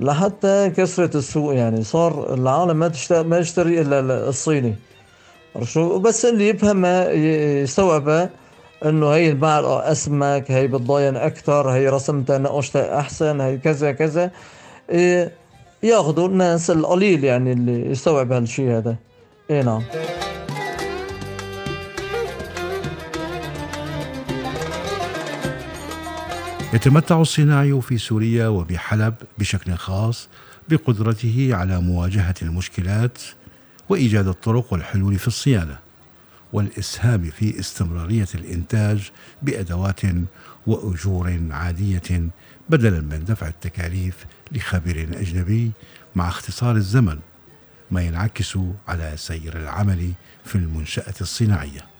لحتى 0.00 0.70
كسرت 0.76 1.16
السوق 1.16 1.54
يعني. 1.54 1.84
صار 1.84 2.34
العالم 2.34 2.76
ما 2.76 2.88
تشتري 2.88 3.22
ما 3.22 3.38
يشتري 3.38 3.80
إلا 3.80 4.28
الصيني. 4.28 4.74
شو؟ 5.62 5.98
بس 5.98 6.24
اللي 6.24 6.48
يفهم 6.48 6.86
يستوعب 7.64 8.30
إنه 8.84 9.10
هي 9.10 9.30
المعلقه 9.30 9.92
اسمك 9.92 10.50
هي 10.50 10.66
بتضاين 10.66 11.16
أكثر 11.16 11.70
هي 11.70 11.88
رسمتها 11.88 12.38
نقشتها 12.38 12.98
أحسن 12.98 13.40
هي 13.40 13.58
كذا 13.58 13.92
كذا. 13.92 14.30
إيه، 14.90 15.32
ياخذوا 15.82 16.28
الناس 16.28 16.70
القليل 16.70 17.24
يعني 17.24 17.52
اللي 17.52 17.90
يستوعب 17.90 18.32
هالشيء 18.32 18.70
هذا. 18.70 18.96
اي 19.50 19.62
نعم. 19.62 19.82
يتمتع 26.74 27.20
الصناعي 27.20 27.80
في 27.80 27.98
سوريا 27.98 28.48
وبحلب 28.48 29.14
بشكل 29.38 29.74
خاص 29.74 30.28
بقدرته 30.68 31.48
على 31.52 31.80
مواجهة 31.80 32.34
المشكلات 32.42 33.18
وإيجاد 33.88 34.28
الطرق 34.28 34.72
والحلول 34.72 35.18
في 35.18 35.26
الصيانة 35.28 35.78
والإسهام 36.52 37.30
في 37.30 37.60
استمرارية 37.60 38.28
الإنتاج 38.34 39.10
بأدوات 39.42 40.00
وأجور 40.66 41.40
عادية 41.50 42.28
بدلا 42.70 43.00
من 43.00 43.24
دفع 43.24 43.48
التكاليف 43.48 44.26
لخبير 44.52 45.20
أجنبي 45.20 45.70
مع 46.16 46.28
اختصار 46.28 46.76
الزمن 46.76 47.18
ما 47.90 48.02
ينعكس 48.02 48.58
على 48.88 49.12
سير 49.16 49.56
العمل 49.56 50.12
في 50.44 50.54
المنشأة 50.54 51.14
الصناعية. 51.20 51.95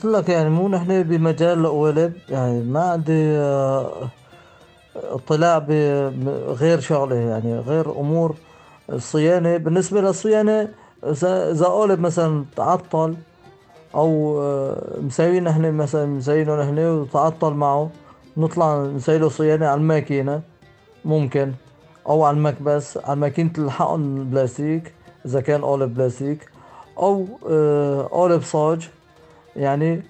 قلت 0.00 0.14
لك 0.14 0.28
يعني 0.28 0.50
مو 0.50 0.68
نحن 0.68 1.02
بمجال 1.02 1.58
القوالب 1.58 2.12
يعني 2.28 2.62
ما 2.62 2.80
عندي 2.80 3.36
آه، 3.36 4.08
اطلاع 4.96 5.58
بغير 5.58 6.80
شغله 6.80 7.16
يعني 7.16 7.58
غير 7.58 7.90
أمور 7.90 8.34
الصيانه 8.92 9.56
بالنسبة 9.56 10.00
للصيانة 10.00 10.68
إذا 11.04 11.64
قالب 11.66 12.00
مثلا 12.00 12.44
تعطل 12.56 13.16
أو 13.94 14.40
آه، 14.42 15.00
مسوي 15.00 15.40
نحن 15.40 15.74
مثلا 15.74 16.06
مسوينه 16.06 16.62
نحن 16.62 16.78
وتعطل 16.78 17.52
معه 17.52 17.90
نطلع 18.36 18.82
نسوي 18.82 19.18
له 19.18 19.28
صيانة 19.28 19.66
على 19.66 19.80
الماكينة 19.80 20.40
ممكن. 21.04 21.52
أو 22.06 22.24
على 22.24 22.36
المكبس 22.36 22.96
على 22.96 23.16
ماكينه 23.16 23.52
الحقن 23.58 24.24
بلاستيك 24.30 24.94
إذا 25.26 25.40
كان 25.40 25.64
قالب 25.64 25.94
بلاستيك. 25.94 26.50
أو 26.98 27.26
آه، 27.50 28.02
قالب 28.02 28.42
صاج. 28.42 28.88
يعني 29.56 30.02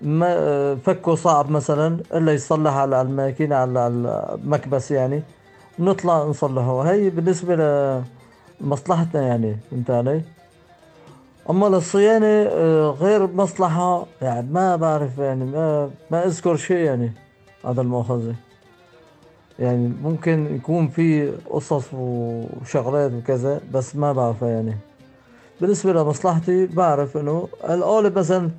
ما 0.00 0.74
فكه 0.76 1.14
صعب 1.14 1.50
مثلا 1.50 2.00
إلا 2.14 2.32
يصلح 2.32 2.76
على 2.76 3.00
الماكينة 3.00 3.56
على 3.56 3.86
المكبس 3.86 4.90
يعني 4.90 5.22
نطلع 5.78 6.24
نصلحه 6.24 6.82
هي 6.82 7.10
بالنسبة 7.10 7.56
لمصلحتنا 8.60 9.22
يعني 9.22 9.56
فهمت 9.70 9.90
علي؟ 9.90 10.22
أما 11.50 11.66
للصيانة 11.66 12.26
آه، 12.26 12.90
غير 13.00 13.26
مصلحة 13.26 14.06
يعني 14.22 14.46
ما 14.50 14.76
بعرف 14.76 15.18
يعني 15.18 15.44
ما 15.44 15.90
ما 16.10 16.26
أذكر 16.26 16.56
شيء 16.56 16.76
يعني 16.76 17.12
هذا 17.64 17.80
المؤاخذة. 17.80 18.34
يعني 19.58 19.92
ممكن 20.02 20.56
يكون 20.56 20.88
في 20.88 21.32
قصص 21.50 21.84
وشغلات 21.94 23.12
وكذا 23.12 23.60
بس 23.72 23.96
ما 23.96 24.12
بعرفها 24.12 24.48
يعني. 24.48 24.76
بالنسبة 25.60 25.92
لمصلحتي 25.92 26.66
بعرف 26.66 27.16
إنه 27.16 27.48
القالب 27.64 28.18
مثلا 28.18 28.50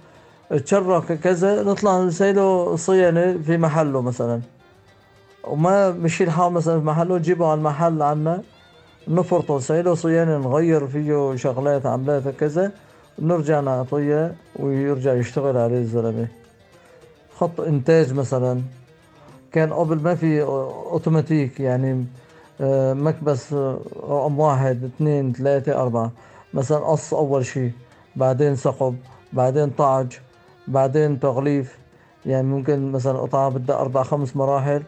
تشرك 0.50 1.20
كذا 1.20 1.64
نطلع 1.64 2.04
نسيله 2.04 2.76
صيانة 2.76 3.38
في 3.46 3.58
محله 3.58 4.02
مثلا. 4.02 4.42
وما 5.44 5.92
مشي 5.92 6.24
الحال 6.24 6.54
مثلا 6.54 6.80
في 6.80 6.86
محله 6.86 7.18
نجيبه 7.18 7.48
على 7.48 7.58
المحل 7.58 8.02
عنا 8.02 8.42
نفرطه 9.08 9.58
نسيله 9.58 9.96
صيانة 9.96 10.38
نغير 10.38 10.88
فيه 10.88 11.36
شغلات 11.36 11.86
عملات 11.86 12.28
كذا 12.28 12.72
نرجع 13.20 13.60
نعطيه 13.60 14.36
ويرجع 14.60 15.14
يشتغل 15.14 15.58
عليه 15.58 15.78
الزلمة. 15.78 16.28
خط 17.38 17.62
إنتاج 17.62 18.14
مثلا. 18.14 18.62
كان 19.52 19.74
قبل 19.74 20.00
ما 20.00 20.16
في 20.16 20.42
أوتوماتيك 20.42 21.60
يعني 21.60 22.06
آه، 22.62 22.94
مكبس 22.94 23.54
رقم 24.10 24.40
واحد 24.40 24.84
اثنين 24.84 25.34
ثلاثة 25.34 25.82
أربعة. 25.82 26.12
مثلا 26.54 26.78
قص 26.78 27.14
أول 27.14 27.46
شي 27.46 27.72
بعدين 28.16 28.56
ثقب 28.56 28.96
بعدين 29.34 29.70
طعج. 29.70 30.14
بعدين 30.68 31.20
تغليف. 31.20 31.78
يعني 32.26 32.48
ممكن 32.48 32.92
مثلا 32.92 33.18
قطعة 33.20 33.50
بدها 33.50 33.76
أربع 33.76 34.04
خمس 34.04 34.36
مراحل. 34.36 34.84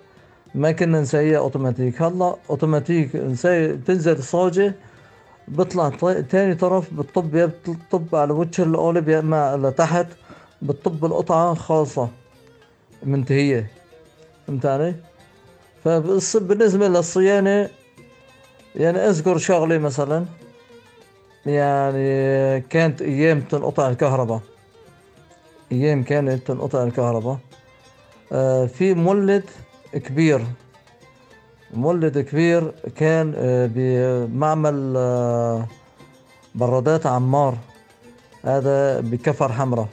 ما 0.56 0.72
كنا 0.72 1.02
نسويها 1.02 1.38
أوتوماتيك. 1.38 2.02
هلأ 2.02 2.36
أوتوماتيك 2.50 3.16
نسوي 3.16 3.68
بتنزل 3.68 4.12
الصوجة 4.12 4.76
بيطلع 5.48 5.90
تاني 6.30 6.56
طرف 6.56 6.94
بتطب 6.94 7.36
يا 7.36 7.46
بتطب 7.46 8.16
على 8.16 8.34
وجه 8.34 8.64
القالب 8.64 9.10
يا 9.10 9.20
إما 9.20 9.58
لتحت 9.58 10.08
بتطب 10.62 11.06
القطعة 11.06 11.54
خالصة 11.54 12.10
منتهية. 13.04 13.72
فهمت 14.48 14.66
علي؟ 14.66 14.96
فبالنسبة 15.84 16.88
للصيانة 16.88 17.70
يعني 18.76 18.98
أذكر 18.98 19.38
شغلة 19.38 19.78
مثلا. 19.78 20.26
يعني 21.46 22.62
كانت 22.62 23.02
أيام 23.02 23.42
تنقطع 23.42 23.90
الكهرباء. 23.90 24.42
أيام 25.72 26.04
كانت 26.04 26.48
تنقطع 26.48 26.84
الكهرباء. 26.84 27.38
آه 28.32 28.66
في 28.66 28.94
مولد 28.94 29.44
كبير. 29.94 30.46
مولد 31.74 32.20
كبير 32.20 32.72
كان 32.96 33.34
آه 33.38 33.70
بمعمل 33.74 34.94
آه 34.98 35.68
برادات 36.56 37.06
عمار. 37.06 37.58
هذا 38.44 39.00
بكفر 39.00 39.52
حمراء. 39.52 39.88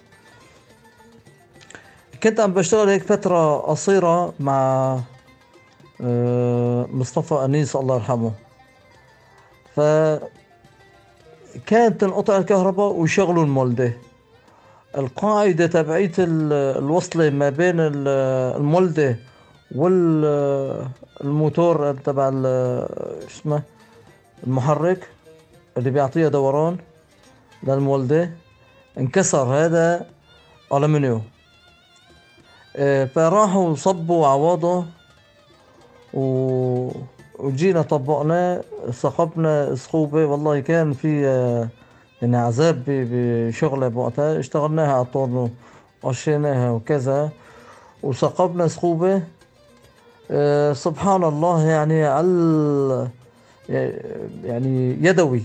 كنت 2.22 2.40
عم 2.40 2.52
بشتغل 2.52 2.88
هيك 2.88 3.02
فترة 3.02 3.58
قصيرة 3.58 4.34
مع 4.40 5.00
مصطفى 6.92 7.44
أنيس 7.44 7.76
الله 7.76 7.94
يرحمه. 7.94 8.32
ف 9.76 9.80
كانت 11.66 12.00
تنقطع 12.00 12.36
الكهرباء 12.36 12.92
ويشغلوا 12.92 13.44
المولدة. 13.44 13.92
القاعدة 14.98 15.66
تبعية 15.66 16.12
الوصلة 16.18 17.30
ما 17.30 17.50
بين 17.50 17.74
المولدة 17.78 19.16
والموتور 19.74 21.92
تبع 21.92 22.28
اسمه 23.28 23.62
المحرك 24.46 25.08
اللي 25.78 25.90
بيعطيها 25.90 26.28
دوران 26.28 26.76
للمولدة 27.62 28.30
انكسر 28.98 29.42
هذا 29.42 30.06
ألمنيوم. 30.72 31.22
آه، 32.76 33.04
فراحوا 33.04 33.74
صبوا 33.74 34.26
عواضه 34.26 34.84
و... 36.14 36.88
وجينا 37.38 37.82
طبقناه 37.82 38.60
ثقبنا 38.90 39.74
صخوبة 39.74 40.24
والله 40.24 40.60
كان 40.60 40.92
في 40.92 41.68
يعني 42.22 42.36
عذاب 42.36 42.82
بشغلة 42.86 43.88
بوقتها 43.88 44.38
اشتغلناها 44.38 44.92
على 44.92 45.02
الطورنو 45.02 45.50
قشيناها 46.02 46.70
وكذا 46.70 47.30
وثقبنا 48.02 48.66
صخوبة. 48.66 49.22
أه 50.30 50.72
سبحان 50.72 51.24
الله 51.24 51.66
يعني 51.66 52.04
على 52.04 53.08
يعني 54.44 54.96
يدوي 55.00 55.42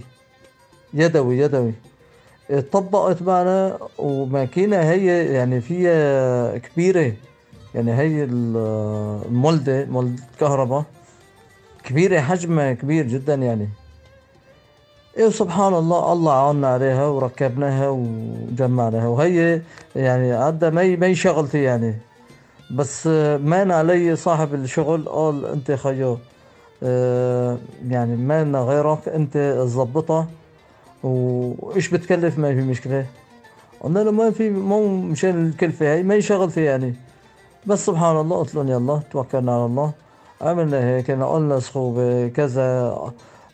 يدوي 0.94 1.38
يدوي. 1.38 1.74
اتطبقت 2.52 3.22
معنا 3.22 3.78
وماكينة 3.98 4.78
هي 4.78 5.34
يعني 5.34 5.62
فيها 5.62 6.58
كبيرة. 6.58 7.14
يعني 7.76 7.94
هي 7.94 8.24
ال- 8.24 9.22
المولدة 9.26 9.86
مولدة 9.86 10.24
كهرباء. 10.40 10.84
كبيرة 11.84 12.20
حجمها 12.20 12.74
كبير 12.74 13.08
جدا 13.08 13.34
يعني. 13.36 13.70
إيه 15.18 15.30
سبحان 15.30 15.74
الله 15.74 16.14
الله 16.14 16.34
عاوننا 16.34 16.68
عليها 16.68 17.08
وركبناها 17.08 17.90
وجمعناها. 17.90 19.08
وهي 19.08 19.62
يعني 19.96 20.34
عدى 20.34 20.70
ما 20.70 20.96
ما 20.96 21.14
شغلتي 21.14 21.64
يعني. 21.64 21.96
بس 22.72 23.08
آه، 23.08 23.38
مان 23.38 23.72
علي 23.72 24.16
صاحب 24.16 24.54
الشغل 24.54 25.10
قال 25.10 25.46
أنت 25.46 25.72
خيو 25.72 26.18
آه، 26.84 27.58
يعني 27.88 28.16
ما 28.16 28.44
لنا 28.44 28.60
غيرك 28.60 29.10
أنت 29.10 29.38
تظبطها 29.38 30.28
وإيش 31.04 31.90
بتكلف؟ 31.90 32.38
ما 32.40 32.56
في 32.56 32.62
مشكلة. 32.62 33.06
قلنا 33.82 34.00
له 34.00 34.12
ما 34.12 34.32
في 34.32 34.50
مو 34.50 34.88
مشان 34.88 35.48
الكلفة 35.48 35.94
هي 35.94 36.04
ما 36.04 36.20
شغلتي 36.20 36.64
يعني. 36.64 36.96
بس 37.66 37.86
سبحان 37.86 38.18
الله 38.18 38.38
قلت 38.38 38.56
لهم 38.56 38.68
يلا 38.70 39.00
توكلنا 39.12 39.56
على 39.56 39.66
الله. 39.66 39.92
عملنا 40.42 40.90
هيك 40.90 41.10
نقلنا 41.10 41.60
صخوبة 41.60 42.28
كذا. 42.28 42.98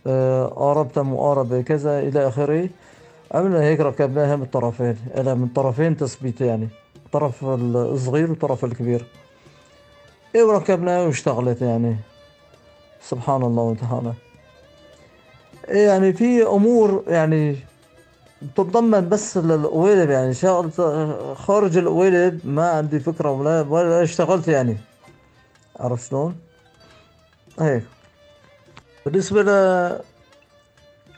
آه، 0.07 0.45
قاربتها 0.45 1.03
مقاربة 1.03 1.61
كذا 1.61 1.99
إلى 1.99 2.27
آخره. 2.27 2.69
عملنا 3.31 3.61
هيك 3.61 3.79
ركبناها 3.79 4.35
من 4.35 4.43
الطرفين 4.43 4.97
من 5.17 5.47
طرفين 5.55 5.97
تثبيت 5.97 6.41
يعني 6.41 6.69
الطرف 7.05 7.45
الصغير 7.45 8.29
والطرف 8.29 8.65
الكبير. 8.65 9.05
إيه 10.35 10.43
وركبناها 10.43 11.01
واشتغلت 11.01 11.61
يعني. 11.61 11.95
سبحان 13.01 13.43
الله 13.43 13.63
وتعالى. 13.63 14.13
إيه 15.69 15.87
يعني 15.87 16.13
في 16.13 16.43
أمور 16.43 17.03
يعني 17.07 17.55
تتضمن 18.55 19.09
بس 19.09 19.37
للقوالب 19.37 20.09
يعني. 20.09 20.33
شغل 20.33 20.71
خارج 21.35 21.77
القوالب 21.77 22.39
ما 22.43 22.69
عندي 22.69 22.99
فكرة 22.99 23.31
ولا 23.31 23.61
ولا 23.61 24.03
اشتغلت 24.03 24.47
يعني. 24.47 24.77
عرفت 25.79 26.09
شلون؟ 26.09 26.35
هيك. 27.59 27.83
بالنسبة 29.05 29.41
ل 29.43 29.49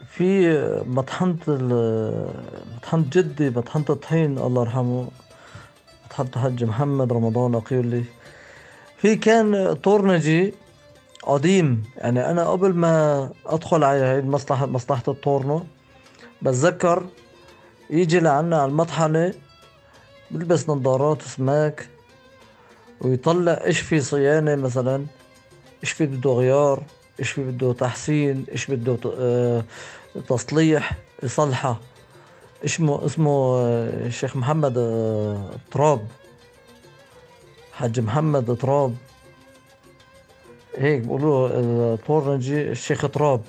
في 0.07 0.57
مطحنة 0.87 1.37
مطحنة 2.77 3.05
جدي 3.11 3.49
مطحنة 3.49 3.85
الطحين 3.89 4.37
الله 4.37 4.61
يرحمه. 4.61 5.07
مطحنة 6.05 6.29
الحج 6.35 6.63
محمد 6.63 7.13
رمضان 7.13 7.55
أقيل 7.55 7.87
لي. 7.87 8.03
في 8.97 9.15
كان 9.15 9.73
طورنجي 9.73 10.53
قديم. 11.23 11.83
يعني 11.97 12.31
أنا 12.31 12.49
قبل 12.49 12.73
ما 12.73 13.29
أدخل 13.45 13.83
على 13.83 13.99
هاي 13.99 14.19
المصلحة 14.19 14.65
مصلحة 14.65 15.03
الطورنة 15.07 15.65
بتذكر 16.41 17.05
يجي 17.89 18.19
لعنا 18.19 18.61
على 18.61 18.69
المطحنة 18.71 19.33
بيلبس 20.31 20.69
نظارات 20.69 21.21
سماك 21.21 21.89
ويطلع 23.01 23.51
إيش 23.65 23.79
في 23.79 23.99
صيانة 23.99 24.55
مثلا 24.55 25.05
إيش 25.83 25.91
في 25.91 26.05
بده 26.05 26.29
غيار. 26.29 26.83
إيش 27.19 27.39
بده 27.39 27.73
تحسين 27.73 28.45
إيش 28.51 28.71
بده 28.71 28.97
آه، 29.19 29.63
تصليح 30.30 30.91
يصلحه 31.23 31.80
اسمه 32.65 33.06
اسمه 33.06 33.58
آه، 33.58 34.08
الشيخ 34.08 34.36
محمد 34.38 34.78
آه، 34.78 35.49
تراب. 35.71 36.08
حج 37.73 37.99
محمد 37.99 38.58
تراب. 38.58 38.95
هيك 40.78 41.01
بيقولوا 41.01 41.49
الطورنجي 41.54 42.71
الشيخ 42.71 43.01
تراب. 43.10 43.41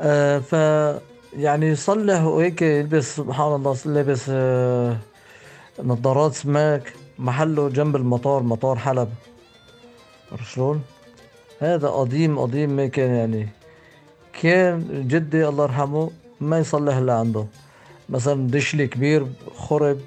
آه 0.00 0.38
ف 0.38 0.52
يعني 1.36 1.66
يصلح 1.66 2.22
وهيك 2.22 2.62
يلبس 2.62 3.16
سبحان 3.16 3.54
الله 3.54 3.76
لابس 3.84 4.26
آه 4.28 4.96
نظارات 5.82 6.34
سماك 6.34 6.92
محله 7.18 7.68
جنب 7.68 7.96
المطار 7.96 8.42
مطار 8.42 8.78
حلب. 8.78 9.14
شلون؟ 10.54 10.82
هذا 11.60 11.88
قديم 11.88 12.38
قديم 12.38 12.70
ما 12.70 12.86
كان 12.86 13.14
يعني. 13.14 13.48
كان 14.42 15.04
جدي 15.08 15.48
الله 15.48 15.64
يرحمه 15.64 16.10
ما 16.40 16.58
يصلح 16.58 16.96
إلا 16.96 17.14
عنده. 17.14 17.46
مثلا 18.08 18.48
دشلي 18.50 18.86
كبير 18.86 19.26
خرب 19.56 20.00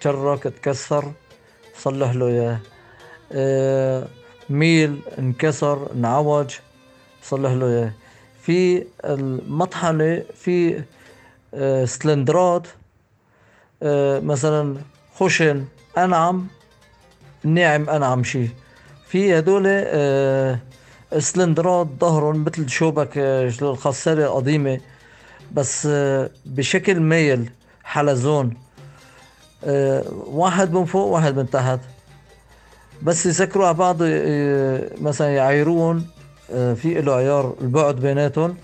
تشرك 0.00 0.42
تكسر 0.42 1.12
صلح 1.76 2.10
له 2.10 2.26
إياه. 2.26 2.58
آه، 3.32 4.08
ميل 4.50 5.00
انكسر 5.18 5.92
انعوج 5.94 6.54
صلح 7.22 7.50
له 7.50 7.66
إياه. 7.66 7.92
في 8.42 8.84
المطحنة 9.04 10.22
في 10.34 10.82
آه، 11.54 11.84
سلندرات 11.84 12.66
آه، 13.82 14.20
مثلا 14.20 14.76
خشن 15.14 15.64
أنعم 15.98 16.46
ناعم 17.44 17.90
أنعم 17.90 18.24
شيء. 18.24 18.50
في 19.06 19.38
هدول 19.38 19.66
سلندرات 21.18 21.88
ظهرهم 22.00 22.44
مثل 22.44 22.68
شوبك 22.68 23.10
الخسالة 23.62 24.26
قديمة 24.28 24.80
بس 25.52 25.88
آه، 25.90 26.30
بشكل 26.46 27.00
مايل 27.00 27.50
حلزون. 27.84 28.54
آه، 29.64 30.04
واحد 30.26 30.72
من 30.72 30.84
فوق 30.84 31.06
واحد 31.06 31.36
من 31.36 31.50
تحت. 31.50 31.78
بس 33.02 33.26
يسكروا 33.26 33.66
على 33.66 33.74
بعض 33.74 33.96
آه، 34.02 34.90
مثلا 35.00 35.34
يعايرون 35.34 36.06
آه، 36.52 36.74
في 36.74 36.94
له 36.94 37.14
عيار 37.14 37.54
البعد 37.60 37.96
بيناتهم. 37.96 38.56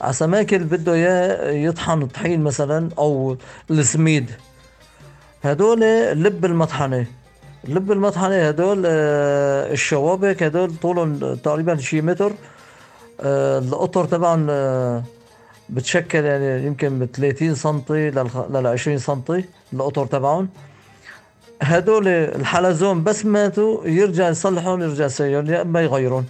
على 0.00 0.12
سماكل 0.12 0.58
بده 0.58 0.92
إياه 0.94 1.50
يطحن 1.50 2.06
طحين 2.06 2.44
مثلا 2.44 2.88
أو 2.98 3.36
السميد. 3.70 4.30
هدول 5.44 5.80
لب 6.12 6.44
المطحنة. 6.44 7.06
لب 7.64 7.92
المطحنة 7.92 8.48
هدول 8.48 8.82
آه، 8.86 9.72
الشوابك 9.72 10.42
هدول 10.42 10.76
طولهم 10.82 11.34
تقريبا 11.34 11.76
شي 11.76 12.00
متر. 12.00 12.32
آه، 13.20 13.58
القطر 13.58 14.04
تبعهم 14.04 14.46
آه، 14.50 15.02
بتشكل 15.70 16.24
يعني 16.24 16.66
يمكن 16.66 16.92
من 16.92 17.06
30 17.06 17.54
سنتي 17.54 18.10
لل 18.10 18.66
20 18.66 18.98
سنتي 18.98 19.44
القطر 19.72 20.06
تبعهم. 20.06 20.48
هدول 21.62 22.08
الحلزون 22.08 23.04
بس 23.04 23.26
ماتوا 23.26 23.86
يرجع 23.86 24.28
يصلحون 24.28 24.82
يرجع 24.82 25.04
يسيرون 25.04 25.46
يا 25.46 25.62
إما 25.62 25.82
يغيرون. 25.82 26.26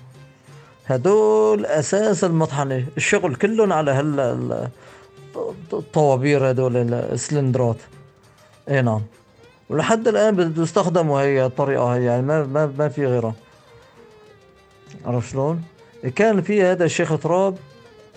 هدول 0.87 1.67
أساس 1.67 2.25
المطحنة. 2.25 2.85
الشغل 2.97 3.35
كلهم 3.35 3.73
على 3.73 3.91
هال 3.91 4.21
ال- 4.21 4.69
الطوابير 5.73 6.51
هدول 6.51 6.95
السلندرات. 6.95 7.77
إي 8.71 8.83
نعم. 8.83 9.01
ولحد 9.71 10.09
الآن 10.09 10.51
بيستخدموا 10.51 11.21
هي 11.21 11.47
الطريقة 11.47 11.95
هي 11.95 12.05
يعني 12.05 12.23
ما 12.23 12.45
ما 12.45 12.73
ما 12.79 12.89
في 12.89 13.07
غيرها. 13.07 13.35
عرفت 15.07 15.33
شلون؟ 15.33 15.63
كان 16.17 16.43
في 16.43 16.63
هذا 16.63 16.85
الشيخ 16.85 17.19
تراب 17.19 17.57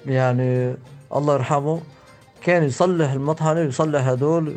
يعني 0.05 0.75
الله 1.15 1.33
يرحمه 1.33 1.81
كان 2.43 2.63
يصلح 2.63 3.11
المطحنه 3.11 3.59
ويصلح 3.59 4.07
هدول 4.07 4.55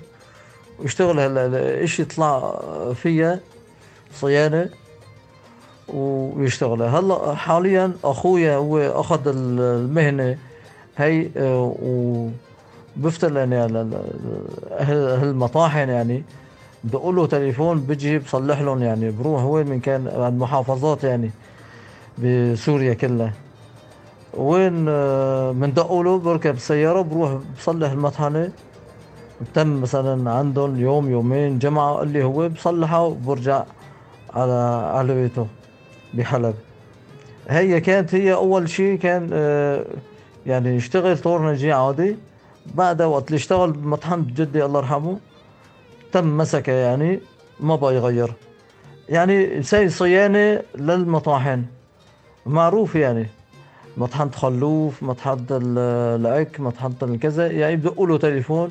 ويشتغل 0.79 1.39
إيش 1.55 2.01
يطلع 2.01 2.61
فيها 2.95 3.41
صيانة 4.15 4.69
ويشتغلها. 5.89 6.99
هلا 6.99 7.35
حاليا 7.35 7.93
أخويا 8.05 8.57
هو 8.57 8.79
أخذ 8.79 9.21
المهنة 9.27 10.39
هي 10.97 11.29
آه، 11.37 11.75
وبفتل 12.97 13.37
يعني 13.37 13.57
أهل 14.71 14.97
المطاحن 14.97 15.89
يعني. 15.89 16.25
بقول 16.85 17.17
له 17.17 17.27
تليفون 17.27 17.81
بيجي 17.81 18.19
بصلح 18.19 18.61
لهم 18.61 18.83
يعني 18.83 19.11
بروح 19.11 19.45
وين 19.45 19.67
من 19.67 19.81
كان؟ 19.81 20.09
عند 20.09 20.41
محافظات 20.41 21.05
يعني 21.05 21.31
بسوريا 22.19 22.95
كلها. 22.95 23.33
وين؟ 24.35 24.87
آه، 24.89 25.53
بندقوا 25.53 26.05
له 26.05 26.19
بركب 26.19 26.59
سيارة 26.59 27.03
بروح 27.03 27.39
بصلح 27.59 27.91
المطحنة. 27.91 28.51
تم 29.55 29.81
مثلا 29.81 30.31
عندهم 30.31 30.81
يوم 30.81 31.11
يومين 31.11 31.59
جمعة 31.59 31.95
قال 31.95 32.09
لي 32.09 32.25
هو 32.25 32.49
بصلحها 32.49 33.01
وبرجع 33.01 33.65
على 34.35 34.53
على 34.95 35.15
بيته 35.15 35.47
بحلب. 36.15 36.55
هي 37.49 37.81
كانت 37.81 38.15
هي 38.15 38.35
أول 38.35 38.69
شيء 38.69 38.99
كان 38.99 39.31
آه، 39.33 39.85
يعني 40.47 40.77
يشتغل 40.77 41.19
طورنجي 41.19 41.73
عادي. 41.73 42.17
بعدها 42.75 43.07
وقت 43.07 43.27
اللي 43.27 43.37
اشتغل 43.37 43.73
بمطحنة 43.73 44.25
جدي 44.37 44.65
الله 44.65 44.79
يرحمه 44.79 45.19
تم 46.13 46.37
مسكه 46.37 46.73
يعني 46.73 47.21
ما 47.61 47.77
بقى 47.77 47.95
يغير. 47.95 48.33
يعني 49.09 49.63
زي 49.63 49.89
صيانة 49.89 50.63
للمطاحن. 50.75 51.65
معروف 52.47 52.95
يعني. 52.95 53.27
مطحنة 53.97 54.31
خلوف 54.31 55.03
مطحنة 55.03 55.47
ال- 55.51 55.79
العك 56.21 56.61
مطحنة 56.61 56.95
الكذا. 57.03 57.47
يعني 57.47 57.77
بدقوا 57.77 58.07
له 58.07 58.19
تليفون. 58.19 58.71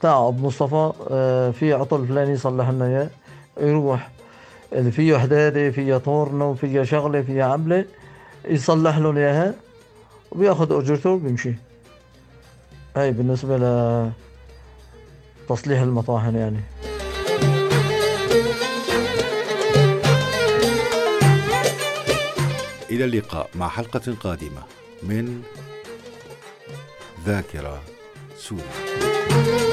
تاع 0.00 0.28
ابو 0.28 0.46
مصطفى 0.46 0.92
آه، 1.10 1.50
في 1.50 1.72
عطل 1.72 2.06
فلاني 2.06 2.36
صلح 2.36 2.68
لنا 2.68 2.86
إياه. 2.86 3.10
يروح 3.60 4.10
اللي 4.72 4.90
فيه 4.90 5.18
حداده 5.18 5.70
فيها 5.70 5.98
طورنة 5.98 6.54
فيها 6.54 6.84
شغلة 6.84 7.22
فيها 7.22 7.44
عملة. 7.44 7.84
يصلح 8.48 8.98
لهم 8.98 9.16
إياها. 9.16 9.54
وبياخذ 10.32 10.72
أجرته 10.72 11.10
وبيمشي. 11.10 11.54
هاي 12.96 13.12
بالنسبة 13.12 13.58
تصليح 15.50 15.80
المطاحن 15.80 16.34
يعني. 16.36 16.60
إلى 22.90 23.04
اللقاء 23.04 23.50
مع 23.54 23.68
حلقة 23.68 24.14
قادمة 24.20 24.62
من 25.02 25.42
ذاكرة 27.26 27.82
سوريا. 28.36 29.69